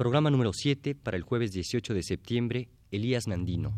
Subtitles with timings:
[0.00, 3.74] Programa número 7 para el jueves 18 de septiembre, Elías Nandino.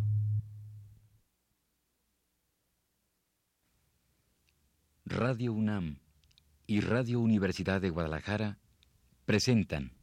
[5.05, 5.99] Radio UNAM
[6.69, 8.61] y Radio Universidad de Guadalajara
[9.25, 9.95] presentan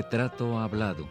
[0.00, 1.06] Retrato hablado.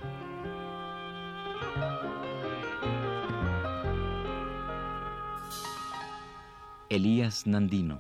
[6.90, 8.00] Elías Nandino.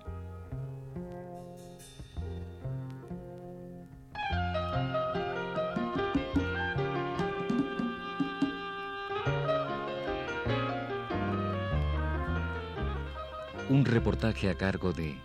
[13.69, 15.15] Un reportaje a cargo de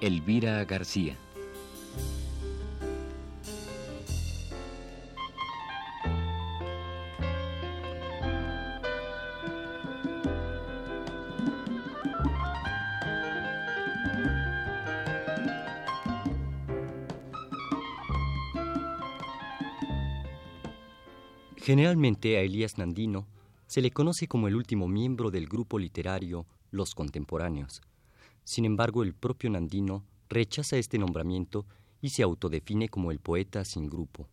[0.00, 1.18] Elvira García.
[21.64, 23.26] Generalmente a Elías Nandino
[23.66, 27.80] se le conoce como el último miembro del grupo literario Los Contemporáneos.
[28.44, 31.64] Sin embargo, el propio Nandino rechaza este nombramiento
[32.02, 34.28] y se autodefine como el poeta sin grupo.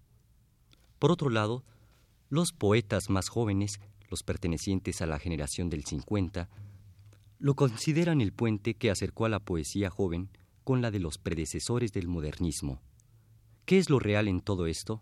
[1.00, 1.64] Por otro lado,
[2.28, 3.80] los poetas más jóvenes,
[4.10, 6.50] los pertenecientes a la generación del 50,
[7.40, 10.32] lo consideran el puente que acercó a la poesía joven
[10.66, 12.82] con la de los predecesores del modernismo.
[13.64, 15.02] ¿Qué es lo real en todo esto?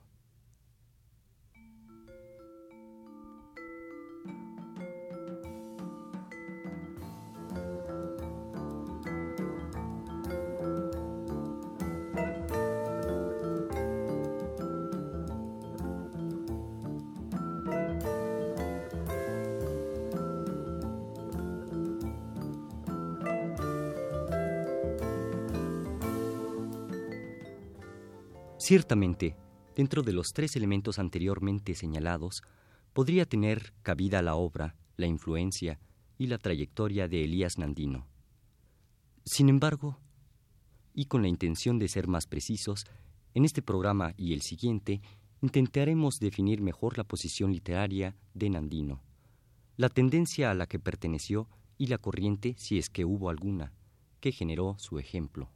[28.70, 29.36] Ciertamente,
[29.76, 32.44] dentro de los tres elementos anteriormente señalados,
[32.94, 35.80] podría tener cabida la obra, la influencia
[36.20, 38.06] y la trayectoria de Elías Nandino.
[39.26, 39.98] Sin embargo,
[40.94, 42.86] y con la intención de ser más precisos,
[43.34, 45.02] en este programa y el siguiente
[45.42, 49.02] intentaremos definir mejor la posición literaria de Nandino,
[49.78, 51.50] la tendencia a la que perteneció
[51.80, 53.74] y la corriente, si es que hubo alguna,
[54.20, 55.50] que generó su ejemplo.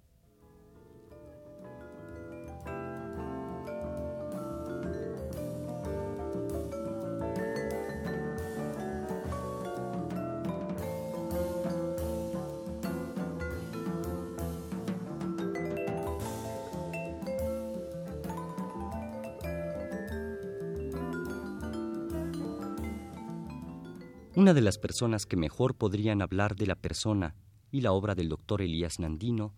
[24.54, 27.34] Una de las personas que mejor podrían hablar de la persona
[27.72, 29.56] y la obra del doctor Elías Nandino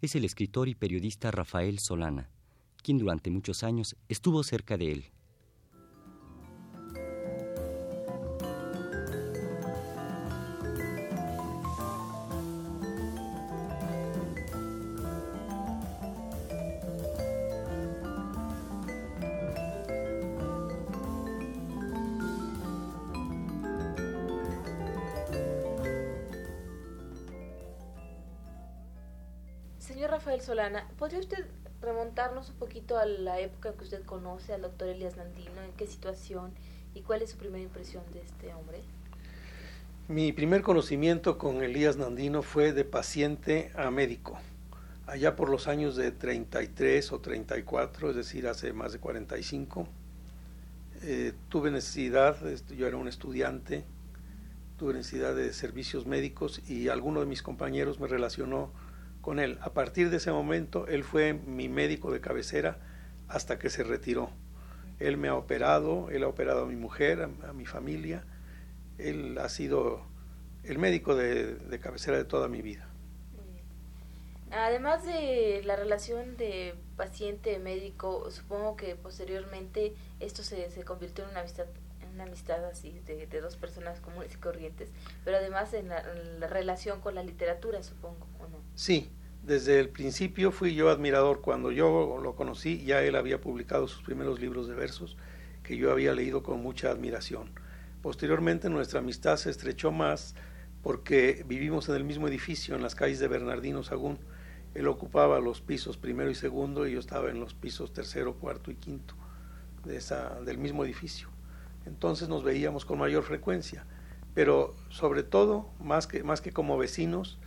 [0.00, 2.30] es el escritor y periodista Rafael Solana,
[2.80, 5.04] quien durante muchos años estuvo cerca de él.
[30.46, 31.44] Solana, ¿podría usted
[31.82, 35.60] remontarnos un poquito a la época que usted conoce al doctor Elías Nandino?
[35.60, 36.52] ¿En qué situación
[36.94, 38.78] y cuál es su primera impresión de este hombre?
[40.06, 44.38] Mi primer conocimiento con Elías Nandino fue de paciente a médico,
[45.08, 49.88] allá por los años de 33 o 34, es decir, hace más de 45.
[51.02, 52.36] Eh, tuve necesidad,
[52.68, 53.82] yo era un estudiante,
[54.78, 58.70] tuve necesidad de servicios médicos y alguno de mis compañeros me relacionó
[59.26, 59.58] con él.
[59.60, 62.78] A partir de ese momento, él fue mi médico de cabecera
[63.26, 64.30] hasta que se retiró.
[65.00, 68.22] Él me ha operado, él ha operado a mi mujer, a, mi familia.
[68.98, 70.02] Él ha sido
[70.62, 72.88] el médico de, cabecera de toda mi vida.
[74.52, 81.40] Además de la relación de paciente-médico, supongo que posteriormente esto se, se convirtió en una
[81.40, 81.66] amistad,
[82.00, 84.88] en una amistad así de, dos personas comunes y corrientes,
[85.24, 88.58] pero además en la, en la relación con la literatura, supongo, ¿o no?
[88.76, 89.10] Sí,
[89.46, 91.40] desde el principio fui yo admirador.
[91.40, 95.16] Cuando yo lo conocí, ya él había publicado sus primeros libros de versos
[95.62, 97.50] que yo había leído con mucha admiración.
[98.02, 100.34] Posteriormente nuestra amistad se estrechó más
[100.82, 104.18] porque vivimos en el mismo edificio, en las calles de Bernardino Sagún.
[104.74, 108.72] Él ocupaba los pisos primero y segundo y yo estaba en los pisos tercero, cuarto
[108.72, 109.14] y quinto
[109.84, 111.28] de esa, del mismo edificio.
[111.86, 113.86] Entonces nos veíamos con mayor frecuencia,
[114.34, 117.38] pero sobre todo, más que, más que como vecinos,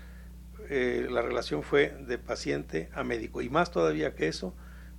[0.69, 4.53] eh, la relación fue de paciente a médico y más todavía que eso,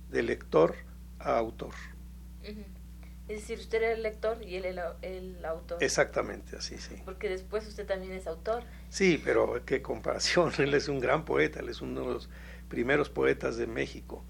[0.09, 0.75] de lector
[1.17, 1.73] a autor.
[2.43, 2.57] Es
[3.27, 5.81] decir, usted era el lector y él el, el autor.
[5.81, 6.95] Exactamente, así, sí.
[7.05, 8.63] Porque después usted también es autor.
[8.89, 12.29] Sí, pero qué comparación, él es un gran poeta, él es uno de los
[12.67, 14.25] primeros poetas de México.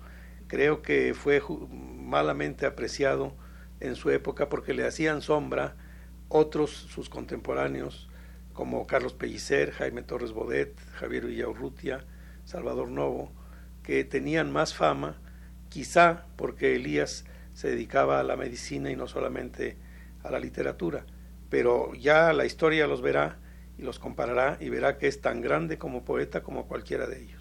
[0.46, 1.42] Creo que fue
[1.72, 3.34] malamente apreciado
[3.80, 5.76] en su época porque le hacían sombra
[6.30, 8.11] otros sus contemporáneos
[8.54, 12.06] como Carlos Pellicer, Jaime Torres Bodet, Javier Villaurrutia,
[12.46, 13.32] Salvador Novo,
[13.84, 15.20] que tenían más fama,
[15.70, 19.78] quizá porque Elías se dedicaba a la medicina y no solamente
[20.24, 21.06] a la literatura.
[21.50, 23.40] Pero ya la historia los verá
[23.78, 27.41] y los comparará y verá que es tan grande como poeta como cualquiera de ellos.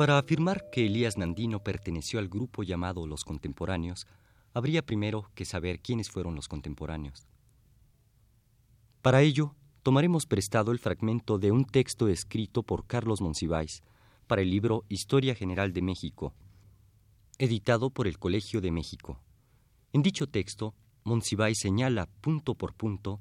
[0.00, 4.06] Para afirmar que Elías Nandino perteneció al grupo llamado Los Contemporáneos,
[4.54, 7.26] habría primero que saber quiénes fueron los contemporáneos.
[9.02, 13.82] Para ello, tomaremos prestado el fragmento de un texto escrito por Carlos Monsiváis
[14.26, 16.32] para el libro Historia General de México,
[17.36, 19.20] editado por el Colegio de México.
[19.92, 20.74] En dicho texto,
[21.04, 23.20] Monsiváis señala punto por punto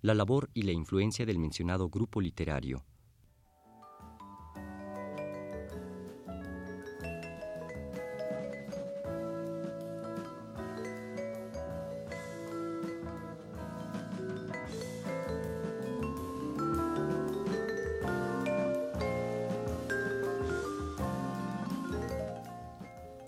[0.00, 2.84] la labor y la influencia del mencionado grupo literario.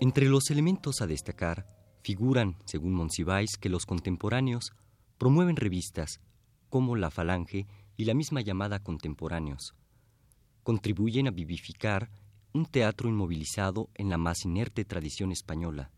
[0.03, 1.65] Entre los elementos a destacar
[2.01, 4.73] figuran, según Monsiváis, que los contemporáneos
[5.17, 6.19] promueven revistas
[6.67, 9.75] como La Falange y la misma llamada Contemporáneos.
[10.63, 12.11] Contribuyen a vivificar
[12.51, 15.89] un teatro inmovilizado en la más inerte tradición española.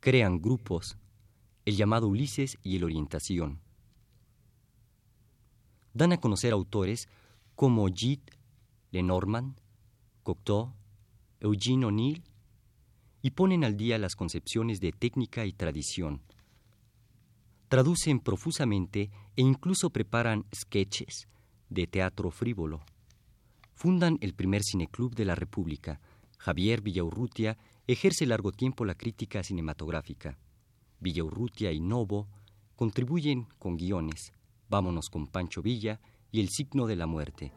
[0.00, 0.98] Crean grupos,
[1.64, 3.60] el llamado Ulises y el Orientación.
[5.94, 7.08] Dan a conocer autores
[7.54, 8.32] como Gide,
[8.90, 9.60] Lenormand,
[10.24, 10.74] Cocteau,
[11.38, 12.24] Eugene O'Neill
[13.26, 16.22] y ponen al día las concepciones de técnica y tradición.
[17.66, 21.26] Traducen profusamente e incluso preparan sketches
[21.68, 22.84] de teatro frívolo.
[23.74, 25.98] Fundan el primer cineclub de la República.
[26.38, 27.58] Javier Villaurrutia
[27.88, 30.38] ejerce largo tiempo la crítica cinematográfica.
[31.00, 32.28] Villaurrutia y Novo
[32.76, 34.32] contribuyen con guiones.
[34.68, 35.98] Vámonos con Pancho Villa
[36.30, 37.50] y El signo de la muerte.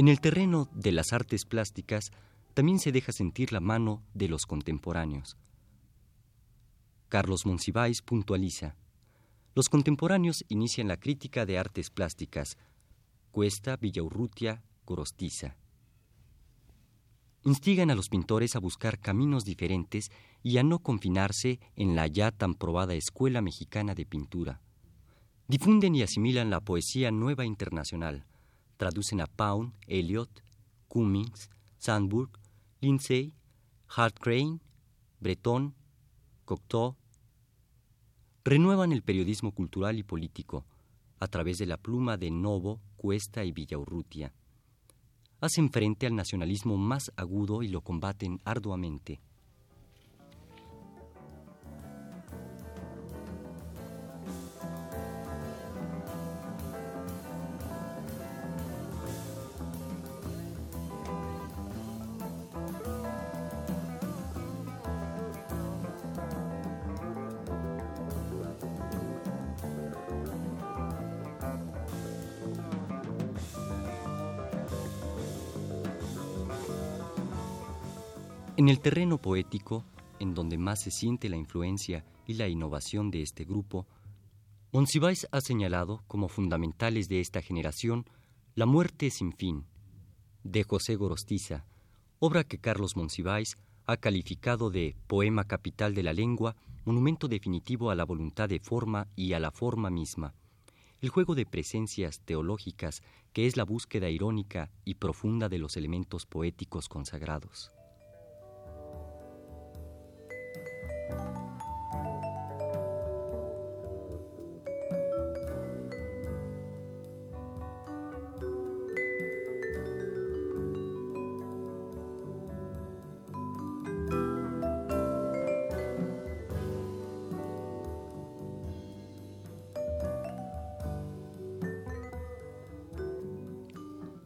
[0.00, 2.10] En el terreno de las artes plásticas
[2.54, 5.36] también se deja sentir la mano de los contemporáneos.
[7.10, 8.76] Carlos Monsiváis puntualiza.
[9.54, 12.56] Los contemporáneos inician la crítica de artes plásticas.
[13.30, 15.58] Cuesta, Villaurrutia, Gorostiza.
[17.44, 20.10] Instigan a los pintores a buscar caminos diferentes
[20.42, 24.62] y a no confinarse en la ya tan probada Escuela Mexicana de Pintura.
[25.46, 28.24] Difunden y asimilan la poesía nueva internacional
[28.80, 30.42] traducen a Pound, Eliot,
[30.88, 32.30] Cummings, Sandburg,
[32.80, 33.34] Lindsay,
[33.94, 34.58] Hart Crane,
[35.20, 35.74] Breton,
[36.46, 36.96] Cocteau.
[38.42, 40.64] Renuevan el periodismo cultural y político
[41.18, 44.32] a través de la pluma de Novo, Cuesta y Villaurrutia.
[45.42, 49.20] Hacen frente al nacionalismo más agudo y lo combaten arduamente.
[78.60, 79.86] En el terreno poético,
[80.18, 83.86] en donde más se siente la influencia y la innovación de este grupo,
[84.70, 88.04] Monsiváis ha señalado como fundamentales de esta generación
[88.54, 89.64] La muerte sin fin,
[90.44, 91.64] de José Gorostiza,
[92.18, 97.94] obra que Carlos Monsiváis ha calificado de poema capital de la lengua, monumento definitivo a
[97.94, 100.34] la voluntad de forma y a la forma misma.
[101.00, 103.02] El juego de presencias teológicas
[103.32, 107.72] que es la búsqueda irónica y profunda de los elementos poéticos consagrados.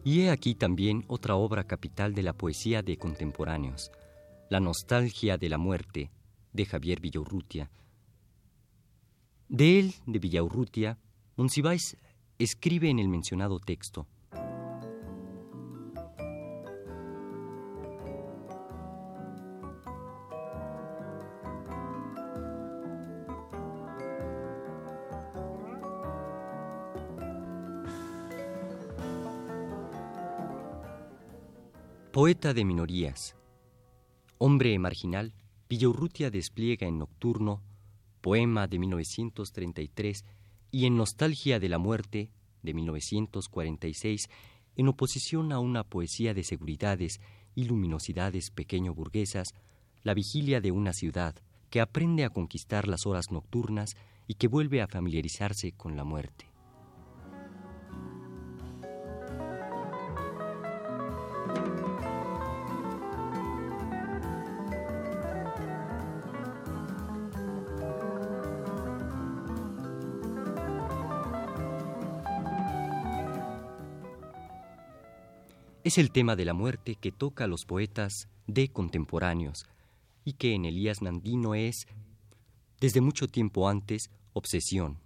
[0.05, 3.91] Y he aquí también otra obra capital de la poesía de contemporáneos,
[4.51, 6.11] La nostalgia de la muerte,
[6.53, 7.71] de Javier Villaurrutia.
[9.49, 10.99] De él, de Villaurrutia,
[11.35, 11.97] Monsiváis
[12.37, 14.05] escribe en el mencionado texto,
[32.15, 33.35] Poeta de minorías.
[34.37, 35.33] Hombre marginal,
[35.67, 37.61] Villaurrutia despliega en Nocturno,
[38.21, 40.23] poema de 1933,
[40.71, 42.31] y en Nostalgia de la Muerte,
[42.63, 44.29] de 1946,
[44.77, 47.19] en oposición a una poesía de seguridades
[47.53, 49.53] y luminosidades pequeño burguesas,
[50.03, 51.35] la vigilia de una ciudad
[51.69, 56.54] que aprende a conquistar las horas nocturnas y que vuelve a familiarizarse con la muerte.
[75.85, 79.67] Es el tema de la muerte que toca a los poetas de contemporáneos
[80.23, 81.85] y que en Elías Nandino es,
[82.79, 84.97] desde mucho tiempo antes, obsesión.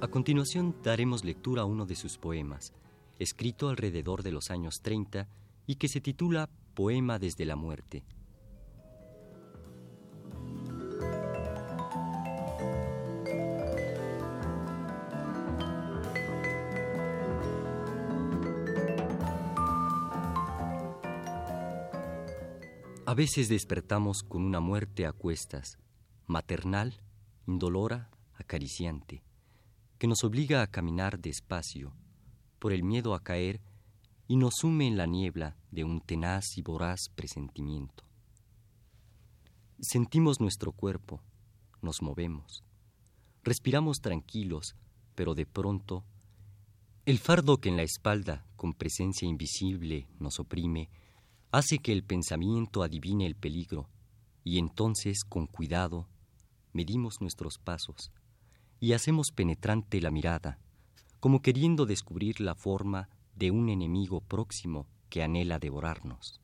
[0.00, 2.72] A continuación daremos lectura a uno de sus poemas,
[3.18, 5.26] escrito alrededor de los años 30
[5.66, 8.04] y que se titula Poema desde la muerte.
[23.06, 25.78] A veces despertamos con una muerte a cuestas,
[26.26, 27.00] maternal,
[27.46, 29.22] indolora, acariciante,
[29.98, 31.94] que nos obliga a caminar despacio,
[32.58, 33.60] por el miedo a caer
[34.26, 38.04] y nos sume en la niebla de un tenaz y voraz presentimiento.
[39.80, 41.20] Sentimos nuestro cuerpo,
[41.82, 42.62] nos movemos,
[43.42, 44.76] respiramos tranquilos,
[45.14, 46.04] pero de pronto
[47.06, 50.88] el fardo que en la espalda, con presencia invisible, nos oprime,
[51.50, 53.90] hace que el pensamiento adivine el peligro,
[54.42, 56.08] y entonces, con cuidado,
[56.72, 58.10] medimos nuestros pasos
[58.80, 60.58] y hacemos penetrante la mirada,
[61.20, 66.40] como queriendo descubrir la forma de un enemigo próximo que anhela devorarnos.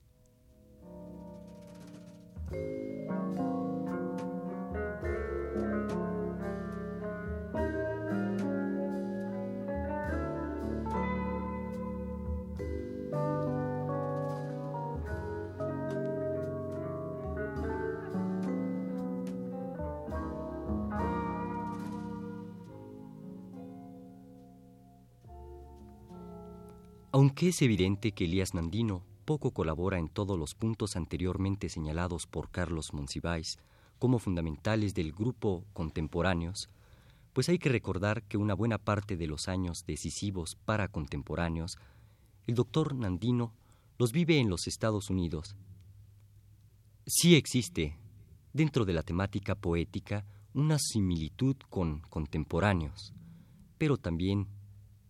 [27.20, 32.50] Aunque es evidente que Elías Nandino poco colabora en todos los puntos anteriormente señalados por
[32.50, 33.58] Carlos Monsiváis
[33.98, 36.70] como fundamentales del grupo contemporáneos,
[37.34, 41.76] pues hay que recordar que una buena parte de los años decisivos para contemporáneos,
[42.46, 43.52] el doctor Nandino
[43.98, 45.56] los vive en los Estados Unidos.
[47.06, 47.98] Sí existe,
[48.54, 50.24] dentro de la temática poética,
[50.54, 53.12] una similitud con contemporáneos,
[53.76, 54.46] pero también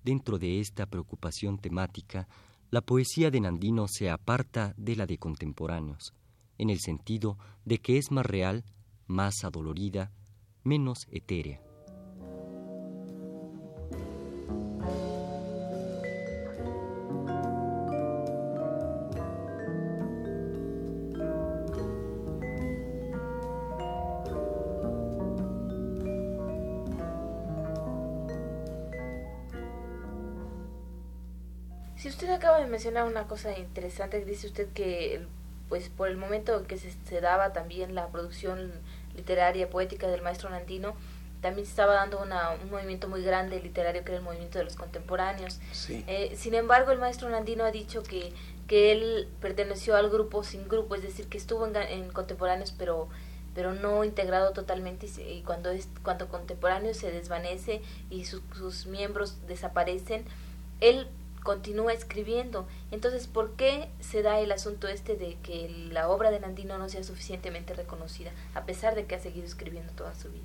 [0.03, 2.29] Dentro de esta preocupación temática,
[2.71, 6.15] la poesía de Nandino se aparta de la de contemporáneos,
[6.59, 8.65] en el sentido de que es más real,
[9.07, 10.13] más adolorida,
[10.63, 11.61] menos etérea.
[32.71, 35.27] Mencionar una cosa interesante, dice usted que
[35.69, 38.73] pues por el momento en que se, se daba también la producción
[39.15, 40.95] literaria, poética del maestro Nandino,
[41.41, 44.65] también se estaba dando una, un movimiento muy grande literario que era el movimiento de
[44.65, 45.59] los contemporáneos.
[45.89, 48.33] Eh, sin embargo, el maestro Nandino ha dicho que,
[48.67, 53.09] que él perteneció al grupo sin grupo, es decir, que estuvo en, contemporáneos, pero
[53.53, 60.25] pero no integrado totalmente y, cuando es cuando contemporáneo se desvanece y sus miembros desaparecen
[60.81, 61.09] él
[61.43, 62.67] continúa escribiendo.
[62.91, 66.89] Entonces, ¿por qué se da el asunto este de que la obra de Nandino no
[66.89, 70.45] sea suficientemente reconocida, a pesar de que ha seguido escribiendo toda su vida?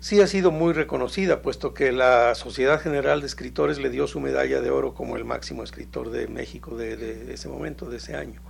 [0.00, 4.20] Sí ha sido muy reconocida, puesto que la Sociedad General de Escritores le dio su
[4.20, 8.40] medalla de oro como el máximo escritor de México de, ese momento, de ese año.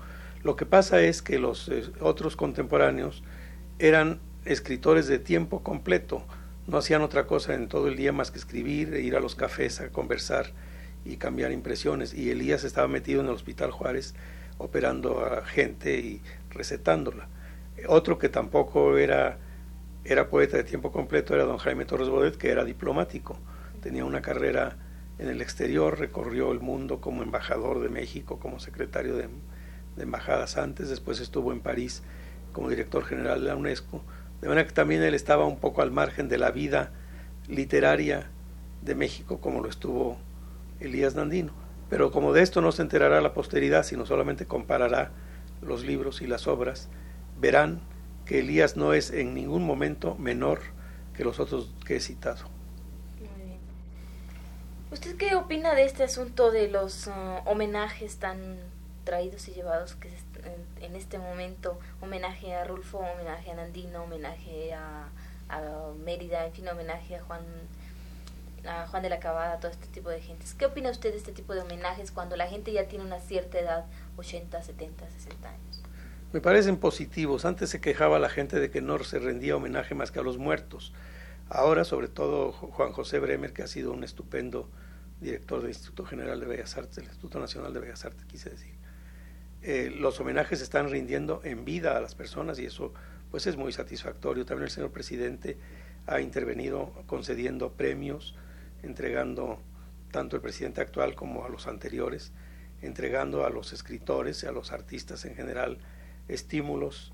[0.42, 3.22] Lo que pasa es que los eh, otros contemporáneos
[3.78, 6.22] eran escritores de tiempo completo,
[6.66, 9.34] no hacían otra cosa en todo el día más que escribir, e ir a los
[9.34, 10.52] cafés a conversar
[11.08, 12.14] y cambiar impresiones.
[12.14, 14.14] Y Elías estaba metido en el Hospital Juárez
[14.58, 17.28] operando a gente y recetándola.
[17.86, 19.38] Otro que tampoco era,
[20.04, 23.38] era poeta de tiempo completo era don Jaime Torres Bodet, que era diplomático.
[23.80, 24.76] Tenía una carrera
[25.18, 29.28] en el exterior, recorrió el mundo como embajador de México, como secretario de,
[29.96, 32.02] de embajadas antes, después estuvo en París
[32.52, 34.02] como director general de la UNESCO.
[34.40, 36.92] De manera que también él estaba un poco al margen de la vida
[37.48, 38.28] literaria
[38.82, 40.18] de México como lo estuvo
[40.80, 41.52] Elías Nandino.
[41.88, 45.10] Pero como de esto no se enterará la posteridad, sino solamente comparará
[45.62, 46.88] los libros y las obras,
[47.40, 47.80] verán
[48.26, 50.60] que Elías no es en ningún momento menor
[51.16, 52.44] que los otros que he citado.
[54.90, 57.10] ¿Usted qué opina de este asunto de los uh,
[57.44, 58.56] homenajes tan
[59.04, 60.10] traídos y llevados que
[60.80, 61.78] en, este momento?
[62.00, 65.08] Homenaje a Rulfo, homenaje a Nandino, homenaje a,
[65.50, 67.42] a Mérida, en fin, homenaje a Juan
[68.66, 70.54] a Juan de la Cabada, todo este tipo de gentes.
[70.54, 73.58] ¿Qué opina usted de este tipo de homenajes cuando la gente ya tiene una cierta
[73.58, 75.82] edad, 80, 70, 60 años?
[76.32, 77.44] Me parecen positivos.
[77.44, 80.36] Antes se quejaba la gente de que no se rendía homenaje más que a los
[80.38, 80.92] muertos.
[81.48, 84.68] Ahora, sobre todo Juan José Bremer, que ha sido un estupendo
[85.20, 88.74] director del Instituto General de Bellas Artes, del Instituto Nacional de Bellas Artes, quise decir.
[89.62, 92.92] Eh, los homenajes se están rindiendo en vida a las personas y eso
[93.30, 94.44] pues es muy satisfactorio.
[94.44, 95.56] También el señor presidente
[96.06, 98.34] ha intervenido concediendo premios
[98.82, 99.60] entregando
[100.10, 102.32] tanto el presidente actual como a los anteriores,
[102.80, 105.78] entregando a los escritores y a los artistas en general
[106.28, 107.12] estímulos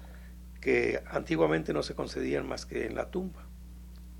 [0.61, 3.47] que antiguamente no se concedían más que en la tumba.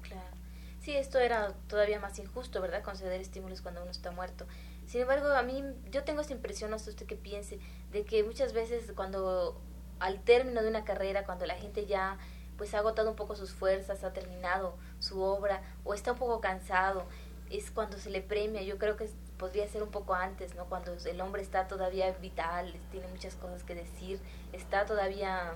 [0.03, 0.37] Claro.
[0.81, 2.83] Sí, esto era todavía más injusto, ¿verdad?
[2.83, 4.47] Conceder estímulos cuando uno está muerto.
[4.87, 7.59] Sin embargo, a mí, yo tengo esta impresión, no sé usted qué piense,
[7.91, 9.61] de que muchas veces cuando
[9.99, 12.19] al término de una carrera, cuando la gente ya
[12.57, 16.41] pues ha agotado un poco sus fuerzas, ha terminado su obra o está un poco
[16.41, 17.07] cansado,
[17.59, 18.63] es cuando se le premia.
[18.63, 20.65] Yo creo que podría ser un poco antes, ¿no?
[20.67, 24.19] Cuando el hombre está todavía vital, tiene muchas cosas que decir,
[24.53, 25.55] está todavía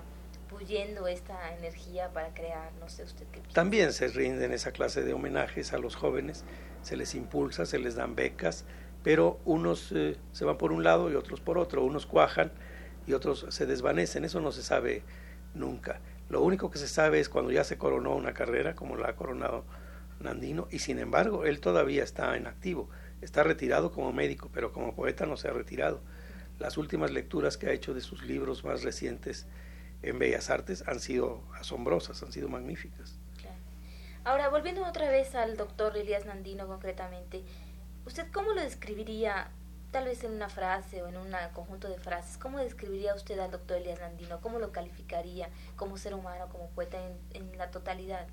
[0.49, 5.13] puyendo esta energía para crear, no sé usted qué También se rinden esa clase de
[5.13, 6.43] homenajes a los jóvenes,
[6.81, 8.65] se les impulsa, se les dan becas,
[9.03, 12.51] pero unos eh, se van por un lado y otros por otro, unos cuajan
[13.05, 15.03] y otros se desvanecen, eso no se sabe
[15.53, 15.99] nunca.
[16.29, 19.15] Lo único que se sabe es cuando ya se coronó una carrera, como la ha
[19.15, 19.65] coronado
[20.19, 22.89] Nandino y sin embargo él todavía está en activo,
[23.21, 26.01] está retirado como médico, pero como poeta no se ha retirado.
[26.59, 29.47] Las últimas lecturas que ha hecho de sus libros más recientes
[30.01, 33.17] en Bellas Artes han sido asombrosas, han sido magníficas.
[34.25, 37.43] Ahora, volviendo otra vez al doctor Elías Nandino concretamente,
[38.05, 39.49] ¿usted cómo lo describiría,
[39.91, 43.51] tal vez en una frase o en un conjunto de frases, cómo describiría usted al
[43.51, 44.41] doctor Elías Nandino?
[44.41, 46.97] ¿Cómo lo calificaría como ser humano, como poeta
[47.31, 48.27] en la totalidad?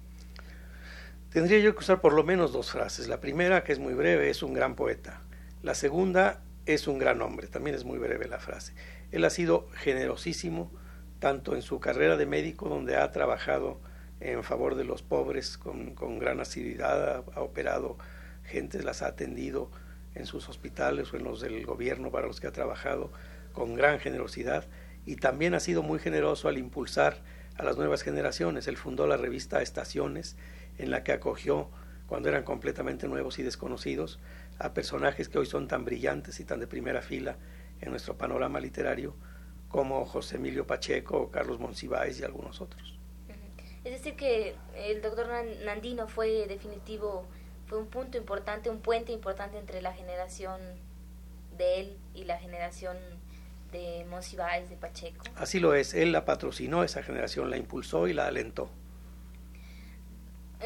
[1.37, 3.09] Tendría yo que usar por lo menos dos frases.
[3.09, 5.21] La primera, que es muy breve, es un gran poeta.
[5.63, 8.73] La segunda es un gran hombre, también es muy breve la frase.
[9.13, 10.73] Él ha sido generosísimo,
[11.19, 13.79] tanto en su carrera de médico, donde ha trabajado
[14.21, 17.99] en favor de los pobres con, gran asiduidad, ha, operado
[18.43, 19.71] gente, las ha atendido
[20.15, 23.13] en sus hospitales o en los del gobierno para los que ha trabajado
[23.53, 24.65] con gran generosidad
[25.05, 27.19] y también ha sido muy generoso al impulsar
[27.59, 28.69] a las nuevas generaciones.
[28.69, 30.37] Él fundó la revista Estaciones
[30.79, 31.69] en la que acogió,
[32.07, 34.19] cuando eran completamente nuevos y desconocidos,
[34.59, 37.37] a personajes que hoy son tan brillantes y tan de primera fila
[37.81, 39.15] en nuestro panorama literario
[39.69, 42.99] como José Emilio Pacheco, Carlos Monsiváis y algunos otros.
[43.85, 45.29] Es decir, que el doctor
[45.65, 47.27] Nandino fue definitivo,
[47.67, 50.61] fue un punto importante, un puente importante entre la generación
[51.57, 52.97] de él y la generación
[53.73, 55.25] de Monsiváis, de Pacheco.
[55.37, 58.71] Así lo es, él la patrocinó, esa generación la impulsó y la alentó.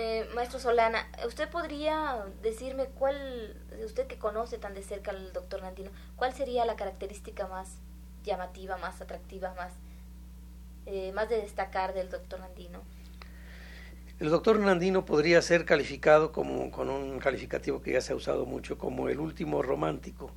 [0.02, 5.60] Eh, maestro Solana, ¿usted podría decirme cuál, usted que conoce tan de cerca al doctor
[5.60, 7.76] Nandino, cuál sería la característica más
[8.24, 9.74] llamativa, más atractiva, más,
[10.86, 12.80] eh, más de destacar del doctor Nandino?
[14.18, 18.46] El doctor Nandino podría ser calificado como, con un calificativo que ya se ha usado
[18.46, 20.30] mucho como el último romántico.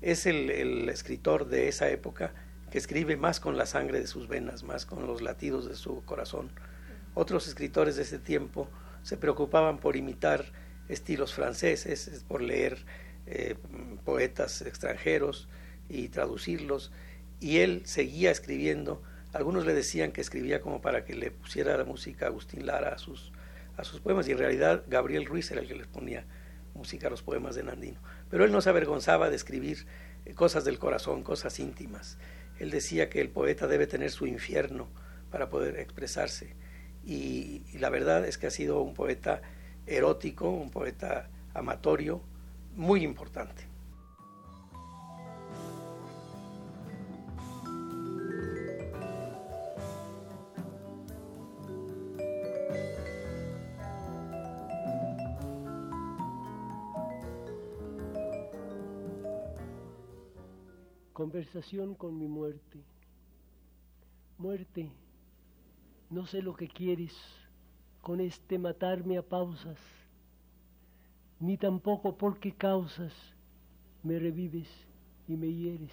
[0.00, 2.34] Es el, el escritor de esa época
[2.70, 6.04] que escribe más con la sangre de sus venas, más con los latidos de su
[6.04, 6.52] corazón.
[7.16, 8.68] Otros escritores de ese tiempo
[9.02, 10.46] se preocupaban por imitar
[10.88, 12.84] estilos franceses, por leer
[13.26, 13.56] eh,
[14.04, 15.48] poetas extranjeros
[15.88, 16.92] y traducirlos,
[17.40, 21.84] y él seguía escribiendo algunos le decían que escribía como para que le pusiera la
[21.84, 23.32] música a Agustín Lara a sus,
[23.76, 26.24] a sus poemas y en realidad Gabriel Ruiz era el que les ponía
[26.74, 28.00] música a los poemas de Nandino.
[28.30, 29.86] Pero él no se avergonzaba de escribir
[30.24, 32.16] eh, cosas del corazón, cosas íntimas.
[32.58, 34.88] Él decía que el poeta debe tener su infierno
[35.30, 36.54] para poder expresarse.
[37.08, 39.40] Y la verdad es que ha sido un poeta
[39.86, 42.20] erótico, un poeta amatorio,
[42.76, 43.64] muy importante.
[61.12, 62.78] Conversación con mi muerte.
[64.38, 64.88] Muerte,
[66.10, 67.14] no sé lo que quieres
[68.00, 69.78] con este matarme a pausas,
[71.40, 73.12] ni tampoco por qué causas
[74.02, 74.68] me revives
[75.26, 75.92] y me hieres.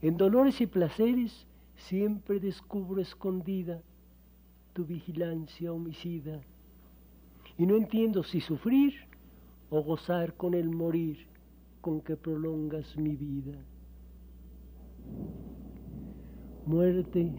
[0.00, 3.82] En dolores y placeres siempre descubro escondida
[4.72, 6.40] tu vigilancia homicida,
[7.58, 8.94] y no entiendo si sufrir
[9.68, 11.26] o gozar con el morir
[11.82, 13.58] con que prolongas mi vida.
[16.64, 17.32] Muerte,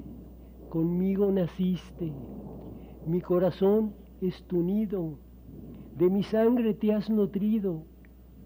[0.74, 2.12] conmigo naciste,
[3.06, 5.20] mi corazón es tu nido,
[5.94, 7.86] de mi sangre te has nutrido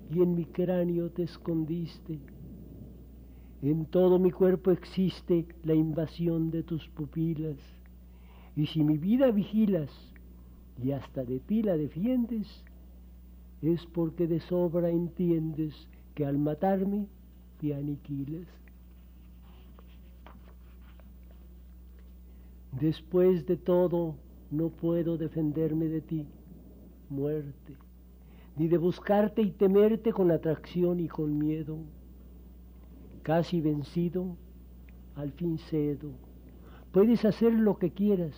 [0.09, 2.19] y en mi cráneo te escondiste.
[3.61, 7.59] En todo mi cuerpo existe la invasión de tus pupilas,
[8.57, 9.89] y si mi vida vigilas
[10.83, 12.45] y hasta de ti la defiendes,
[13.61, 15.73] es porque de sobra entiendes
[16.13, 17.07] que al matarme
[17.61, 18.66] te aniquiles.
[22.71, 24.15] Después de todo,
[24.51, 26.27] no puedo defenderme de ti,
[27.10, 27.75] muerte,
[28.56, 31.77] ni de buscarte y temerte con atracción y con miedo.
[33.23, 34.38] Casi vencido,
[35.15, 36.12] al fin cedo.
[36.91, 38.36] Puedes hacer lo que quieras,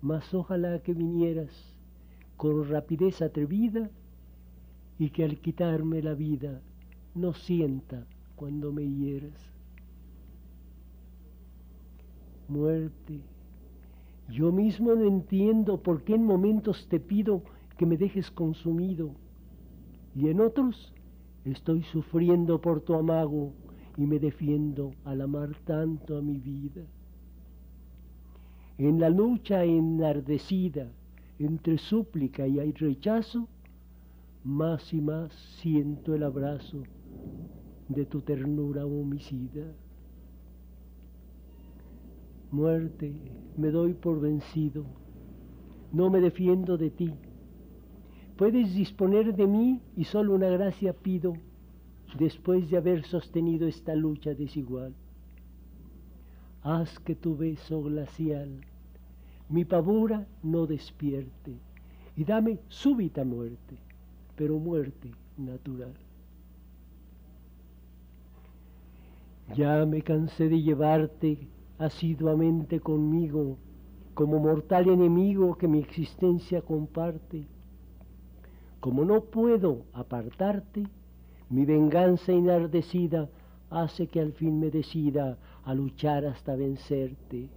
[0.00, 1.50] mas ojalá que vinieras
[2.36, 3.90] con rapidez atrevida
[4.98, 6.62] y que al quitarme la vida
[7.14, 8.06] no sienta
[8.36, 9.53] cuando me hieras.
[12.54, 13.20] Muerte,
[14.28, 17.42] yo mismo no entiendo por qué en momentos te pido
[17.76, 19.10] que me dejes consumido
[20.14, 20.92] y en otros
[21.44, 23.52] estoy sufriendo por tu amago
[23.96, 26.82] y me defiendo al amar tanto a mi vida.
[28.78, 30.92] En la lucha enardecida
[31.40, 33.48] entre súplica y rechazo,
[34.44, 36.84] más y más siento el abrazo
[37.88, 39.74] de tu ternura homicida.
[42.54, 43.12] Muerte,
[43.56, 44.86] me doy por vencido,
[45.90, 47.12] no me defiendo de ti.
[48.36, 51.34] Puedes disponer de mí y solo una gracia pido
[52.16, 54.94] después de haber sostenido esta lucha desigual.
[56.62, 58.60] Haz que tu beso glacial
[59.48, 61.58] mi pavura no despierte
[62.16, 63.76] y dame súbita muerte
[64.36, 65.94] pero muerte natural.
[69.54, 73.58] Ya me cansé de llevarte asiduamente conmigo
[74.14, 77.46] como mortal enemigo que mi existencia comparte.
[78.80, 80.84] Como no puedo apartarte,
[81.50, 83.28] mi venganza enardecida
[83.70, 87.48] hace que al fin me decida a luchar hasta vencerte,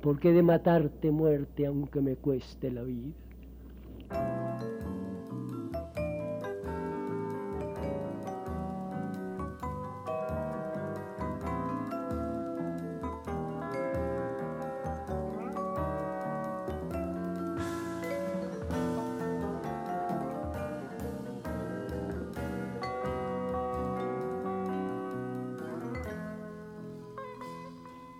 [0.00, 4.45] porque de matarte muerte aunque me cueste la vida.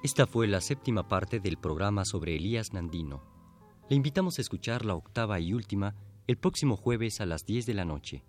[0.07, 3.25] Esta fue la séptima parte del programa sobre Elías Nandino.
[3.89, 5.97] Le invitamos a escuchar la octava y última
[6.29, 8.25] el próximo jueves a las 10 de la noche.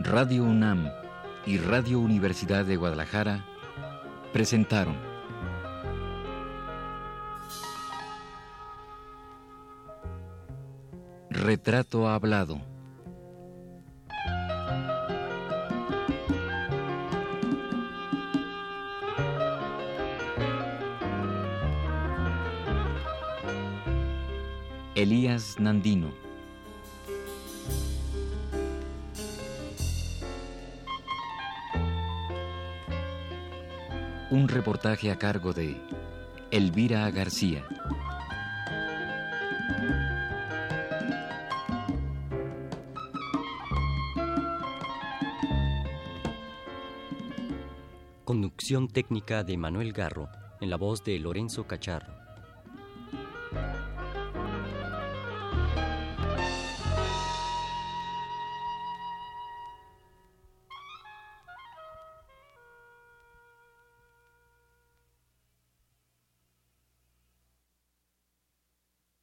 [0.00, 0.88] Radio UNAM
[1.44, 3.44] y Radio Universidad de Guadalajara
[4.32, 4.96] presentaron
[11.30, 12.60] Retrato Hablado.
[24.94, 26.31] Elías Nandino.
[34.32, 35.76] Un reportaje a cargo de
[36.50, 37.68] Elvira García.
[48.24, 50.30] Conducción técnica de Manuel Garro
[50.62, 52.21] en la voz de Lorenzo Cacharro.